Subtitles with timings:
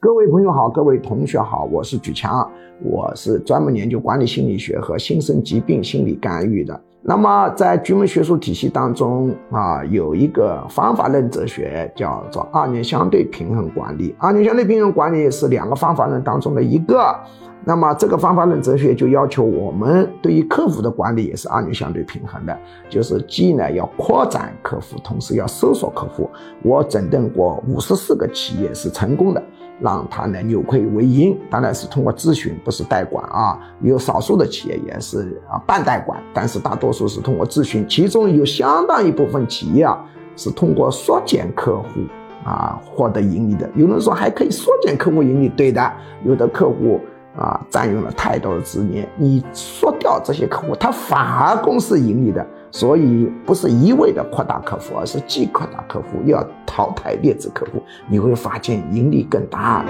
[0.00, 2.48] 各位朋友好，各位同学好，我是举强，
[2.84, 6.80] 我是专门研究管理心理学和新生疾病心理干预的。
[7.02, 14.14] 那么在局门学术体系当中啊，有一个方法论哲学叫做二元相对平衡管理。
[14.20, 17.12] 二元相对平衡管理是两个方法论当中的一个。
[17.64, 22.56] 那么这个方法论哲学就要求我们对于客户的管理也是二元相对平衡的，
[22.88, 26.30] 就是既呢要扩展客户，同时要搜索客户。
[26.62, 29.42] 我整顿过五十四个企业是成功的。
[29.80, 33.58] 让他呢扭亏为盈，当然是通过咨询，不是代管啊。
[33.80, 37.86] 有少数的企业也是啊半代管，但是大多数是通过咨询。
[37.88, 40.04] 其中有相当一部分企业啊
[40.36, 41.88] 是通过缩减客户
[42.44, 43.70] 啊获得盈利的。
[43.76, 45.92] 有人说还可以缩减客户盈利，对的。
[46.24, 47.00] 有的客户
[47.38, 52.44] 啊占用了太多的资源，你缩掉这些客户，他反而公司盈利的。
[52.70, 59.82] 所以不是一味的扩大客户，而是既扩大客户又要淘汰劣质客户，你会发现盈利更大。